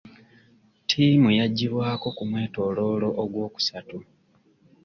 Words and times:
Ttiimu 0.81 1.29
yaggyibwako 1.39 2.07
ku 2.17 2.23
mwetooloolo 2.29 3.07
ogwokusatu. 3.21 3.97